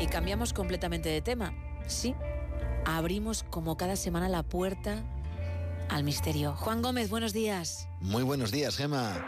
Y 0.00 0.06
cambiamos 0.06 0.52
completamente 0.52 1.08
de 1.08 1.20
tema. 1.20 1.54
Sí, 1.86 2.14
abrimos 2.84 3.42
como 3.42 3.76
cada 3.76 3.96
semana 3.96 4.28
la 4.28 4.42
puerta 4.42 5.02
al 5.88 6.04
misterio. 6.04 6.54
Juan 6.54 6.82
Gómez, 6.82 7.10
buenos 7.10 7.32
días. 7.32 7.88
Muy 8.00 8.22
buenos 8.22 8.52
días, 8.52 8.76
Gema. 8.76 9.26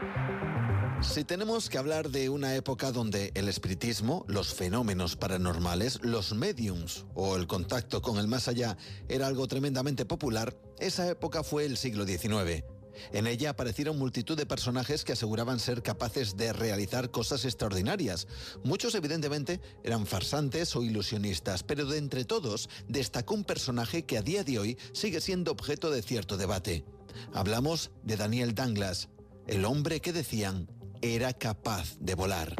Si 1.02 1.24
tenemos 1.24 1.70
que 1.70 1.78
hablar 1.78 2.10
de 2.10 2.28
una 2.28 2.54
época 2.54 2.92
donde 2.92 3.32
el 3.34 3.48
espiritismo, 3.48 4.24
los 4.28 4.54
fenómenos 4.54 5.16
paranormales, 5.16 5.98
los 6.02 6.34
mediums 6.34 7.06
o 7.14 7.36
el 7.36 7.46
contacto 7.46 8.02
con 8.02 8.18
el 8.18 8.28
más 8.28 8.48
allá 8.48 8.76
era 9.08 9.26
algo 9.26 9.48
tremendamente 9.48 10.04
popular, 10.04 10.54
esa 10.78 11.08
época 11.08 11.42
fue 11.42 11.64
el 11.64 11.78
siglo 11.78 12.04
XIX. 12.06 12.64
En 13.12 13.26
ella 13.26 13.50
aparecieron 13.50 13.98
multitud 13.98 14.36
de 14.36 14.46
personajes 14.46 15.04
que 15.04 15.12
aseguraban 15.12 15.60
ser 15.60 15.82
capaces 15.82 16.36
de 16.36 16.52
realizar 16.52 17.10
cosas 17.10 17.44
extraordinarias. 17.44 18.26
Muchos 18.64 18.94
evidentemente 18.94 19.60
eran 19.84 20.06
farsantes 20.06 20.74
o 20.76 20.82
ilusionistas, 20.82 21.62
pero 21.62 21.86
de 21.86 21.98
entre 21.98 22.24
todos 22.24 22.68
destacó 22.88 23.34
un 23.34 23.44
personaje 23.44 24.04
que 24.04 24.18
a 24.18 24.22
día 24.22 24.44
de 24.44 24.58
hoy 24.58 24.78
sigue 24.92 25.20
siendo 25.20 25.52
objeto 25.52 25.90
de 25.90 26.02
cierto 26.02 26.36
debate. 26.36 26.84
Hablamos 27.32 27.90
de 28.02 28.16
Daniel 28.16 28.54
Danglas, 28.54 29.08
el 29.46 29.64
hombre 29.64 30.00
que 30.00 30.12
decían 30.12 30.68
era 31.02 31.32
capaz 31.32 31.96
de 31.98 32.14
volar. 32.14 32.54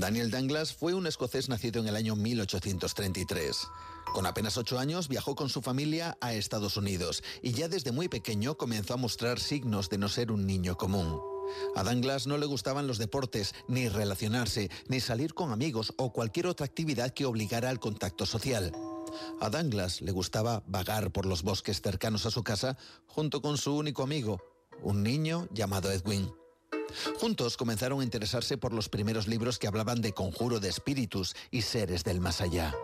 Daniel 0.00 0.30
Danglas 0.30 0.72
fue 0.72 0.94
un 0.94 1.06
escocés 1.06 1.48
nacido 1.48 1.80
en 1.80 1.88
el 1.88 1.96
año 1.96 2.16
1833. 2.16 3.68
Con 4.12 4.26
apenas 4.26 4.56
ocho 4.56 4.78
años 4.78 5.08
viajó 5.08 5.34
con 5.34 5.48
su 5.48 5.62
familia 5.62 6.16
a 6.20 6.34
Estados 6.34 6.76
Unidos 6.76 7.22
y 7.42 7.52
ya 7.52 7.68
desde 7.68 7.92
muy 7.92 8.08
pequeño 8.08 8.56
comenzó 8.56 8.94
a 8.94 8.98
mostrar 8.98 9.38
signos 9.38 9.88
de 9.88 9.98
no 9.98 10.08
ser 10.08 10.32
un 10.32 10.46
niño 10.46 10.76
común. 10.76 11.20
A 11.76 11.82
Danglas 11.82 12.26
no 12.26 12.38
le 12.38 12.46
gustaban 12.46 12.86
los 12.86 12.98
deportes, 12.98 13.54
ni 13.68 13.88
relacionarse, 13.88 14.70
ni 14.88 15.00
salir 15.00 15.34
con 15.34 15.52
amigos 15.52 15.92
o 15.98 16.12
cualquier 16.12 16.46
otra 16.46 16.66
actividad 16.66 17.12
que 17.12 17.26
obligara 17.26 17.68
al 17.68 17.80
contacto 17.80 18.24
social. 18.24 18.72
A 19.40 19.50
Danglas 19.50 20.00
le 20.00 20.12
gustaba 20.12 20.62
vagar 20.66 21.12
por 21.12 21.26
los 21.26 21.42
bosques 21.42 21.82
cercanos 21.82 22.24
a 22.24 22.30
su 22.30 22.42
casa 22.42 22.78
junto 23.06 23.42
con 23.42 23.58
su 23.58 23.76
único 23.76 24.02
amigo, 24.02 24.40
un 24.82 25.02
niño 25.02 25.48
llamado 25.52 25.90
Edwin. 25.90 26.30
Juntos 27.18 27.56
comenzaron 27.56 28.00
a 28.00 28.04
interesarse 28.04 28.58
por 28.58 28.72
los 28.72 28.88
primeros 28.88 29.26
libros 29.26 29.58
que 29.58 29.66
hablaban 29.66 30.00
de 30.00 30.12
conjuro 30.12 30.60
de 30.60 30.68
espíritus 30.68 31.34
y 31.50 31.62
seres 31.62 32.04
del 32.04 32.20
más 32.20 32.40
allá. 32.40 32.74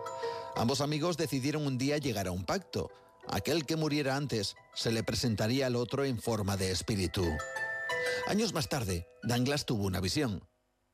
Ambos 0.55 0.81
amigos 0.81 1.17
decidieron 1.17 1.65
un 1.65 1.77
día 1.77 1.97
llegar 1.97 2.27
a 2.27 2.31
un 2.31 2.45
pacto. 2.45 2.89
Aquel 3.27 3.65
que 3.65 3.75
muriera 3.75 4.15
antes 4.15 4.55
se 4.73 4.91
le 4.91 5.03
presentaría 5.03 5.67
al 5.67 5.75
otro 5.75 6.03
en 6.05 6.19
forma 6.19 6.57
de 6.57 6.71
espíritu. 6.71 7.25
Años 8.27 8.53
más 8.53 8.69
tarde, 8.69 9.07
Danglas 9.23 9.65
tuvo 9.65 9.85
una 9.85 9.99
visión. 9.99 10.43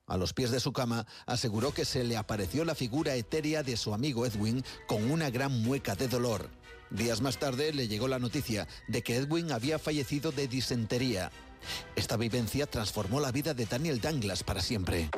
A 0.08 0.18
los 0.18 0.34
pies 0.34 0.52
de 0.52 0.60
su 0.60 0.72
cama 0.72 1.08
aseguró 1.26 1.74
que 1.74 1.86
se 1.86 2.04
le 2.04 2.18
apareció 2.18 2.64
la 2.64 2.76
figura 2.76 3.16
etérea 3.16 3.64
de 3.64 3.76
su 3.76 3.94
amigo 3.94 4.26
Edwin 4.26 4.64
con 4.88 5.10
una 5.10 5.30
gran 5.30 5.64
mueca 5.64 5.96
de 5.96 6.08
dolor. 6.08 6.50
Días 6.92 7.22
más 7.22 7.40
tarde 7.40 7.74
le 7.74 7.88
llegó 7.88 8.08
la 8.08 8.20
noticia 8.20 8.68
de 8.88 9.02
que 9.02 9.16
Edwin 9.16 9.52
había 9.52 9.80
fallecido 9.80 10.32
de 10.32 10.48
disentería. 10.48 11.32
Esta 11.96 12.18
vivencia 12.18 12.68
transformó 12.68 13.20
la 13.20 13.32
vida 13.32 13.54
de 13.54 13.66
Daniel 13.66 14.02
Danglas 14.02 14.44
para 14.44 14.62
siempre. 14.62 15.10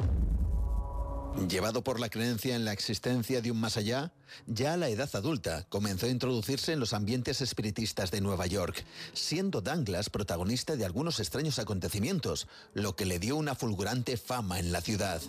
Llevado 1.50 1.84
por 1.84 2.00
la 2.00 2.10
creencia 2.10 2.56
en 2.56 2.66
la 2.66 2.74
existencia 2.74 3.42
de 3.42 3.52
un 3.52 3.60
más 3.60 3.78
allá, 3.78 4.12
ya 4.48 4.74
a 4.74 4.78
la 4.78 4.90
edad 4.90 5.10
adulta 5.14 5.68
comenzó 5.70 6.08
a 6.08 6.10
introducirse 6.10 6.74
en 6.74 6.80
los 6.80 6.94
ambientes 6.94 7.42
espiritistas 7.42 8.10
de 8.10 8.22
Nueva 8.22 8.48
York, 8.48 8.84
siendo 9.14 9.62
Danglas 9.62 10.10
protagonista 10.10 10.76
de 10.76 10.86
algunos 10.86 11.20
extraños 11.20 11.60
acontecimientos, 11.60 12.48
lo 12.74 12.96
que 12.96 13.06
le 13.06 13.20
dio 13.20 13.36
una 13.36 13.54
fulgurante 13.54 14.18
fama 14.18 14.58
en 14.58 14.72
la 14.72 14.82
ciudad. 14.82 15.22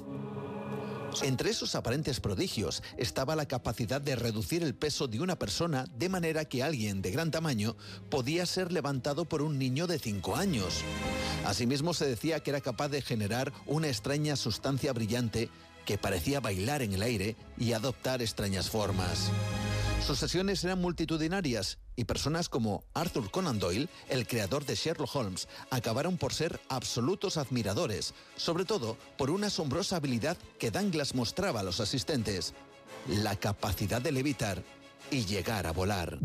Entre 1.23 1.51
esos 1.51 1.75
aparentes 1.75 2.21
prodigios 2.21 2.83
estaba 2.97 3.37
la 3.37 3.47
capacidad 3.47 4.01
de 4.01 4.17
reducir 4.17 4.63
el 4.63 4.75
peso 4.75 5.09
de 5.09 5.21
una 5.21 5.39
persona 5.39 5.87
de 5.97 6.09
manera 6.09 6.45
que 6.45 6.63
alguien 6.63 7.03
de 7.03 7.11
gran 7.11 7.31
tamaño 7.31 7.77
podía 8.11 8.47
ser 8.47 8.73
levantado 8.73 9.25
por 9.25 9.43
un 9.43 9.59
niño 9.59 9.87
de 9.87 9.99
5 9.99 10.37
años. 10.37 10.83
Asimismo 11.45 11.95
se 11.95 12.07
decía 12.07 12.41
que 12.41 12.51
era 12.51 12.61
capaz 12.61 12.89
de 12.89 13.03
generar 13.03 13.53
una 13.67 13.89
extraña 13.89 14.37
sustancia 14.37 14.93
brillante 14.93 15.51
que 15.85 15.99
parecía 15.99 16.41
bailar 16.41 16.83
en 16.83 16.93
el 16.93 17.03
aire 17.03 17.37
y 17.57 17.73
adoptar 17.73 18.21
extrañas 18.23 18.69
formas. 18.69 19.31
Sus 20.09 20.21
sesiones 20.21 20.65
eran 20.65 20.81
multitudinarias 20.81 21.77
y 21.95 22.05
personas 22.05 22.49
como 22.49 22.83
Arthur 22.95 23.31
Conan 23.31 23.59
Doyle, 23.59 23.91
el 24.09 24.27
creador 24.27 24.65
de 24.65 24.75
Sherlock 24.75 25.15
Holmes, 25.15 25.49
acabaron 25.69 26.17
por 26.17 26.33
ser 26.33 26.63
absolutos 26.71 27.37
admiradores, 27.37 28.15
sobre 28.35 28.65
todo 28.65 28.97
por 29.19 29.29
una 29.29 29.49
asombrosa 29.49 29.97
habilidad 29.97 30.39
que 30.59 30.71
Danglas 30.71 31.15
mostraba 31.15 31.61
a 31.61 31.63
los 31.63 31.81
asistentes, 31.81 32.55
la 33.07 33.37
capacidad 33.37 34.01
de 34.01 34.13
levitar 34.13 34.65
y 35.11 35.27
llegar 35.27 35.67
a 35.67 35.73
volar. 35.73 36.19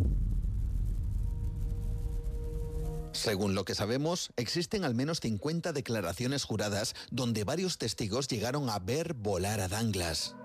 Según 3.12 3.54
lo 3.54 3.66
que 3.66 3.76
sabemos, 3.76 4.32
existen 4.38 4.86
al 4.86 4.96
menos 4.96 5.20
50 5.20 5.74
declaraciones 5.74 6.46
juradas 6.46 6.96
donde 7.12 7.44
varios 7.44 7.78
testigos 7.80 8.30
llegaron 8.30 8.70
a 8.70 8.80
ver 8.80 9.14
volar 9.14 9.60
a 9.60 9.68
Danglas. 9.68 10.38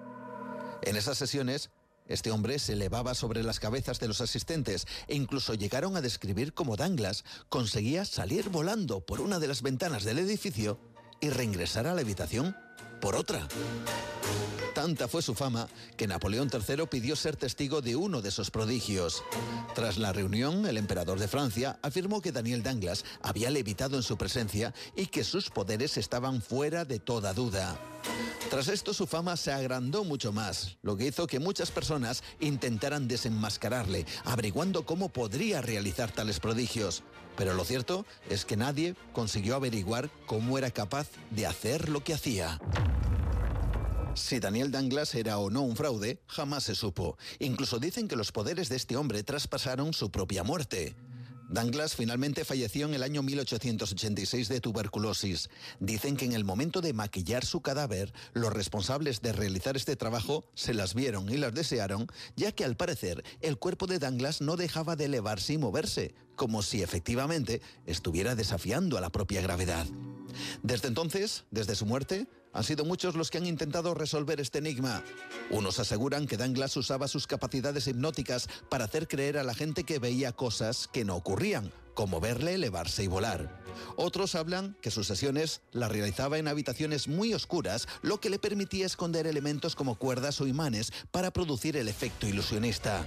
En 0.83 0.97
esas 0.97 1.19
sesiones, 1.19 1.71
este 2.09 2.31
hombre 2.31 2.59
se 2.59 2.73
elevaba 2.73 3.15
sobre 3.15 3.43
las 3.43 3.61
cabezas 3.61 4.01
de 4.01 4.09
los 4.09 4.21
asistentes 4.21 4.87
e 5.07 5.15
incluso 5.15 5.55
llegaron 5.55 5.97
a 5.97 6.01
describir 6.01 6.55
cómo 6.55 6.77
Danglas 6.77 7.25
conseguía 7.49 8.05
salir 8.05 8.49
volando 8.49 9.01
por 9.01 9.21
una 9.21 9.39
de 9.39 9.49
las 9.49 9.63
ventanas 9.63 10.05
del 10.05 10.19
edificio 10.19 10.81
y 11.21 11.31
reingresar 11.31 11.87
a 11.87 11.95
la 11.95 12.01
habitación 12.01 12.57
por 13.01 13.15
otra. 13.15 13.47
Tanta 14.75 15.09
fue 15.09 15.23
su 15.23 15.35
fama 15.35 15.69
que 15.97 16.07
Napoleón 16.07 16.51
III 16.53 16.87
pidió 16.87 17.17
ser 17.17 17.37
testigo 17.37 17.81
de 17.81 17.97
uno 17.97 18.23
de 18.23 18.29
esos 18.29 18.53
prodigios. 18.53 19.25
Tras 19.75 19.99
la 19.99 20.13
reunión, 20.13 20.67
el 20.67 20.77
emperador 20.77 21.19
de 21.19 21.27
Francia 21.27 21.79
afirmó 21.83 22.21
que 22.21 22.31
Daniel 22.31 22.63
Danglas 22.63 23.05
había 23.21 23.51
levitado 23.51 23.97
en 23.97 24.05
su 24.05 24.17
presencia 24.17 24.73
y 24.95 25.07
que 25.07 25.25
sus 25.25 25.51
poderes 25.51 25.97
estaban 25.97 26.43
fuera 26.43 26.85
de 26.85 27.01
toda 27.01 27.35
duda. 27.35 27.77
Tras 28.51 28.69
esto 28.69 28.95
su 28.95 29.07
fama 29.07 29.37
se 29.37 29.53
agrandó 29.53 30.05
mucho 30.05 30.33
más, 30.33 30.79
lo 30.81 30.97
que 30.97 31.07
hizo 31.07 31.27
que 31.27 31.39
muchas 31.39 31.71
personas 31.71 32.23
intentaran 32.41 33.07
desenmascararle, 33.07 34.07
averiguando 34.25 34.87
cómo 34.87 35.11
podría 35.11 35.61
realizar 35.61 36.11
tales 36.11 36.41
prodigios. 36.41 37.03
Pero 37.37 37.53
lo 37.53 37.65
cierto 37.65 38.07
es 38.31 38.47
que 38.47 38.57
nadie 38.57 38.97
consiguió 39.13 39.55
averiguar 39.55 40.09
cómo 40.25 40.57
era 40.57 40.71
capaz 40.71 41.09
de 41.31 41.47
hacer 41.47 41.91
lo 41.91 42.03
que 42.03 42.15
hacía. 42.15 42.59
Si 44.15 44.41
Daniel 44.41 44.73
Danglas 44.73 45.15
era 45.15 45.39
o 45.39 45.51
no 45.51 45.61
un 45.61 45.77
fraude, 45.77 46.21
jamás 46.27 46.65
se 46.65 46.75
supo. 46.75 47.19
Incluso 47.39 47.79
dicen 47.79 48.09
que 48.09 48.17
los 48.17 48.33
poderes 48.33 48.71
de 48.71 48.77
este 48.77 48.97
hombre 48.97 49.23
traspasaron 49.23 49.93
su 49.93 50.11
propia 50.11 50.43
muerte. 50.43 50.97
Danglas 51.49 51.97
finalmente 51.97 52.45
falleció 52.45 52.87
en 52.87 52.95
el 52.95 53.03
año 53.03 53.23
1886 53.23 54.49
de 54.49 54.61
tuberculosis. 54.61 55.49
Dicen 55.81 56.17
que 56.17 56.27
en 56.27 56.33
el 56.33 56.45
momento 56.45 56.81
de 56.81 56.93
maquillar 56.93 57.45
su 57.45 57.63
cadáver, 57.63 58.13
los 58.35 58.53
responsables 58.53 59.23
de 59.23 59.33
realizar 59.33 59.77
este 59.77 59.97
trabajo 59.97 60.45
se 60.55 60.75
las 60.75 60.95
vieron 60.95 61.31
y 61.31 61.39
las 61.39 61.55
desearon, 61.55 62.07
ya 62.37 62.53
que 62.53 62.65
al 62.65 62.77
parecer 62.77 63.25
el 63.41 63.59
cuerpo 63.59 63.87
de 63.87 63.99
Danglas 63.99 64.41
no 64.41 64.57
dejaba 64.57 64.95
de 64.95 65.07
elevarse 65.07 65.55
y 65.55 65.59
moverse, 65.59 66.15
como 66.37 66.63
si 66.63 66.83
efectivamente 66.83 67.63
estuviera 67.87 68.35
desafiando 68.35 68.99
a 68.99 69.01
la 69.01 69.11
propia 69.11 69.41
gravedad. 69.41 69.87
Desde 70.63 70.89
entonces, 70.89 71.45
desde 71.51 71.75
su 71.75 71.87
muerte, 71.87 72.27
han 72.53 72.65
sido 72.65 72.85
muchos 72.85 73.15
los 73.15 73.31
que 73.31 73.39
han 73.39 73.47
intentado 73.47 73.95
resolver 73.95 74.41
este 74.41 74.59
enigma. 74.59 75.03
Unos 75.51 75.79
aseguran 75.79 76.27
que 76.27 76.37
Danglas 76.37 76.77
usaba 76.77 77.09
sus 77.09 77.27
capacidades 77.27 77.87
hipnóticas 77.87 78.49
para 78.69 78.87
hacer 78.87 79.07
creer 79.09 79.39
a 79.39 79.45
la 79.45 79.55
gente 79.55 79.85
que 79.85 79.99
veía 79.99 80.33
cosas 80.33 80.89
que 80.89 81.05
no 81.05 81.17
ocurrían, 81.17 81.73
como 81.99 82.21
verle 82.21 82.55
elevarse 82.55 83.03
y 83.03 83.09
volar. 83.09 83.61
Otros 83.97 84.37
hablan 84.37 84.77
que 84.81 84.93
sus 84.93 85.09
sesiones 85.09 85.63
las 85.73 85.91
realizaba 85.91 86.39
en 86.39 86.47
habitaciones 86.47 87.09
muy 87.09 87.35
oscuras, 87.35 87.89
lo 88.03 88.21
que 88.21 88.31
le 88.31 88.39
permitía 88.39 88.87
esconder 88.87 89.27
elementos 89.27 89.75
como 89.75 89.97
cuerdas 89.97 90.41
o 90.41 90.47
imanes 90.47 90.93
para 91.11 91.33
producir 91.33 91.77
el 91.77 91.89
efecto 91.89 92.29
ilusionista. 92.29 93.05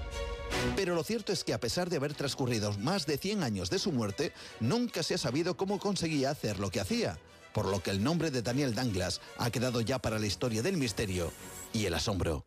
Pero 0.76 0.94
lo 0.94 1.06
cierto 1.06 1.32
es 1.32 1.46
que 1.46 1.54
a 1.54 1.60
pesar 1.62 1.90
de 1.90 1.96
haber 1.96 2.16
transcurrido 2.16 2.78
más 2.80 3.06
de 3.06 3.18
100 3.18 3.44
años 3.44 3.70
de 3.70 3.80
su 3.80 3.94
muerte, 3.94 4.34
nunca 4.60 5.04
se 5.04 5.14
ha 5.14 5.18
sabido 5.18 5.56
cómo 5.56 5.80
conseguía 5.80 6.30
hacer 6.30 6.60
lo 6.60 6.70
que 6.70 6.82
hacía, 6.82 7.18
por 7.54 7.68
lo 7.68 7.82
que 7.82 7.92
el 7.92 8.04
nombre 8.04 8.30
de 8.30 8.42
Daniel 8.42 8.76
Danglas 8.76 9.22
ha 9.38 9.52
quedado 9.52 9.80
ya 9.80 10.00
para 10.00 10.20
la 10.20 10.26
historia 10.26 10.64
del 10.64 10.76
misterio 10.76 11.32
y 11.72 11.86
el 11.86 11.94
asombro. 11.94 12.46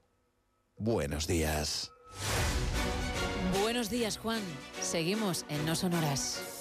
Buenos 0.77 1.27
días. 1.27 1.91
Buenos 3.85 4.01
días, 4.01 4.17
Juan. 4.17 4.41
Seguimos 4.81 5.45
en 5.51 5.67
No 5.67 5.77
Sonoras. 5.77 6.54